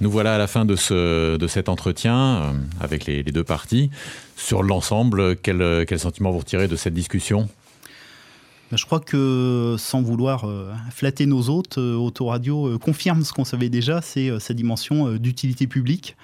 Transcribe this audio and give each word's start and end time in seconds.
Nous 0.00 0.10
voilà 0.10 0.34
à 0.34 0.38
la 0.38 0.46
fin 0.46 0.64
de, 0.64 0.76
ce, 0.76 1.36
de 1.36 1.46
cet 1.46 1.68
entretien 1.68 2.16
euh, 2.16 2.52
avec 2.80 3.04
les, 3.04 3.22
deux 3.22 3.44
parties. 3.44 3.90
Sur 4.36 4.62
l'ensemble, 4.62 5.36
quel, 5.36 5.84
quel 5.86 5.98
sentiment 5.98 6.30
vous 6.30 6.38
retirez 6.38 6.68
de 6.68 6.76
cette 6.76 6.94
discussion? 6.94 7.48
Bah, 8.70 8.76
je 8.78 8.86
crois 8.86 9.00
que 9.00 9.76
sans 9.78 10.00
vouloir 10.00 10.48
euh, 10.48 10.72
flatter 10.90 11.26
nos 11.26 11.50
hôtes, 11.50 11.76
euh, 11.76 11.96
Autoradio 11.96 12.78
confirme 12.78 13.24
ce 13.24 13.32
qu'on 13.32 13.44
savait 13.44 13.68
déjà, 13.68 14.00
c'est 14.00 14.30
sa 14.40 14.54
dimension 14.54 15.16
d'utilité 15.16 15.66
publique. 15.66 16.16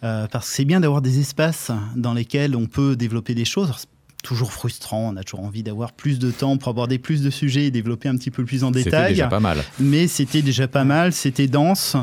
parce 0.00 0.48
que 0.48 0.56
c'est 0.56 0.64
bien 0.64 0.80
d'avoir 0.80 1.00
des 1.00 1.20
espaces 1.20 1.70
dans 1.94 2.14
lesquels 2.14 2.56
on 2.56 2.66
peut 2.66 2.96
développer 2.96 3.34
des 3.34 3.44
choses 3.44 3.86
toujours 4.22 4.52
frustrant. 4.52 5.12
On 5.12 5.16
a 5.16 5.24
toujours 5.24 5.44
envie 5.44 5.62
d'avoir 5.62 5.92
plus 5.92 6.18
de 6.18 6.30
temps 6.30 6.56
pour 6.56 6.68
aborder 6.68 6.98
plus 6.98 7.22
de 7.22 7.30
sujets 7.30 7.66
et 7.66 7.70
développer 7.70 8.08
un 8.08 8.16
petit 8.16 8.30
peu 8.30 8.44
plus 8.44 8.64
en 8.64 8.70
détail. 8.70 9.00
C'était 9.00 9.08
déjà 9.14 9.26
pas 9.28 9.40
mal. 9.40 9.58
Mais 9.78 10.06
c'était 10.08 10.42
déjà 10.42 10.68
pas 10.68 10.84
mal, 10.84 11.12
c'était 11.12 11.46
dense. 11.46 11.96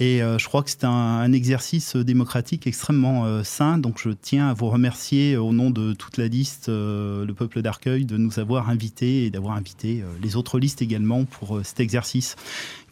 Et 0.00 0.22
euh, 0.22 0.38
je 0.38 0.46
crois 0.46 0.62
que 0.62 0.70
c'est 0.70 0.84
un, 0.84 1.32
exercice 1.32 1.96
démocratique 1.96 2.66
extrêmement 2.66 3.24
euh, 3.24 3.42
sain. 3.42 3.78
Donc 3.78 3.98
je 3.98 4.10
tiens 4.10 4.48
à 4.48 4.54
vous 4.54 4.68
remercier 4.68 5.36
au 5.36 5.52
nom 5.52 5.70
de 5.70 5.92
toute 5.92 6.16
la 6.16 6.28
liste, 6.28 6.68
euh, 6.68 7.24
le 7.26 7.34
peuple 7.34 7.62
d'Arcueil, 7.62 8.04
de 8.04 8.16
nous 8.16 8.38
avoir 8.38 8.70
invités 8.70 9.24
et 9.24 9.30
d'avoir 9.30 9.56
invité 9.56 10.04
les 10.22 10.36
autres 10.36 10.58
listes 10.58 10.82
également 10.82 11.24
pour 11.24 11.60
cet 11.64 11.80
exercice, 11.80 12.36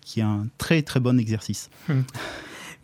qui 0.01 0.21
est 0.21 0.25
un 0.25 0.47
très 0.59 0.83
très 0.83 1.01
bon 1.01 1.19
exercice. 1.19 1.71
Hum. 1.89 2.05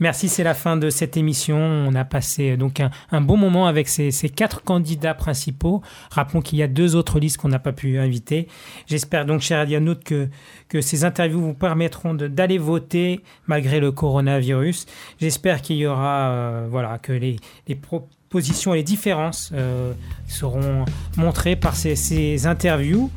Merci, 0.01 0.29
c'est 0.29 0.43
la 0.43 0.55
fin 0.55 0.77
de 0.77 0.91
cette 0.91 1.17
émission. 1.17 1.59
On 1.59 1.95
a 1.95 2.05
passé 2.05 2.53
euh, 2.53 2.57
donc 2.57 2.81
un, 2.81 3.21
bon 3.21 3.37
moment 3.37 3.67
avec 3.67 3.89
ces, 3.89 4.11
quatre 4.35 4.63
candidats 4.63 5.15
principaux. 5.15 5.83
Rappelons 6.11 6.41
qu'il 6.41 6.59
y 6.59 6.63
a 6.63 6.69
deux 6.69 6.97
autres 6.97 7.21
listes 7.21 7.37
qu'on 7.37 7.49
n'a 7.49 7.59
pas 7.59 7.73
pu 7.73 7.99
inviter. 7.99 8.49
J'espère 8.87 9.27
donc, 9.27 9.41
cher 9.41 9.61
Adianout, 9.61 10.03
que, 10.05 10.29
que 10.69 10.81
ces 10.81 11.05
interviews 11.05 11.41
vous 11.41 11.55
permettront 11.55 12.15
d'aller 12.15 12.59
voter 12.59 13.21
malgré 13.47 13.81
le 13.81 13.93
coronavirus. 13.93 14.87
J'espère 15.21 15.63
qu'il 15.63 15.77
y 15.77 15.87
aura, 15.87 16.31
euh, 16.31 16.67
voilà, 16.71 16.99
que 16.99 17.13
les, 17.13 17.37
propositions 17.75 18.75
et 18.75 18.79
les 18.79 18.83
différences 18.83 19.51
euh, 19.55 19.93
seront 20.27 20.85
montrées 21.17 21.57
par 21.57 21.77
ces 21.77 22.47
interviews. 22.47 23.11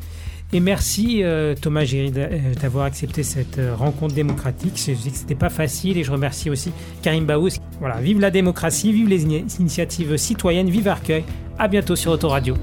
Et 0.55 0.61
merci 0.61 1.21
euh, 1.21 1.53
Thomas 1.53 1.83
Géry 1.83 2.13
euh, 2.15 2.53
d'avoir 2.61 2.85
accepté 2.85 3.23
cette 3.23 3.59
euh, 3.59 3.75
rencontre 3.75 4.15
démocratique. 4.15 4.75
Je 4.77 4.93
sais 4.95 5.09
que 5.09 5.17
c'était 5.17 5.35
pas 5.35 5.49
facile 5.49 5.97
et 5.97 6.03
je 6.05 6.13
remercie 6.13 6.49
aussi 6.49 6.71
Karim 7.01 7.25
Baous. 7.25 7.49
Voilà, 7.81 7.99
vive 7.99 8.21
la 8.21 8.31
démocratie, 8.31 8.93
vive 8.93 9.09
les 9.09 9.23
initiatives 9.59 10.15
citoyennes, 10.15 10.69
vive 10.69 10.87
Arcueil. 10.87 11.25
À 11.59 11.67
bientôt 11.67 11.97
sur 11.97 12.13
Autoradio. 12.13 12.55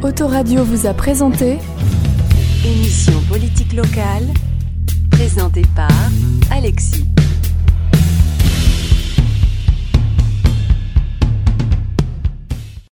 Autoradio 0.00 0.62
vous 0.62 0.86
a 0.86 0.94
présenté 0.94 1.58
émission 2.64 3.20
politique 3.28 3.72
locale 3.72 4.28
présentée 5.10 5.64
par 5.74 5.90
Alexis. 6.52 7.04